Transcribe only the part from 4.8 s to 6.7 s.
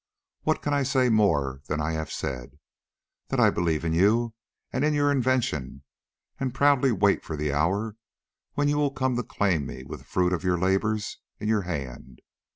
in your invention, and